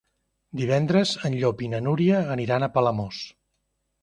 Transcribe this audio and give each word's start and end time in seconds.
Divendres 0.61 1.11
en 1.29 1.35
Llop 1.43 1.61
i 1.67 1.69
na 1.75 1.83
Núria 1.89 2.23
aniran 2.37 2.67
a 2.67 2.71
Palamós. 2.79 3.23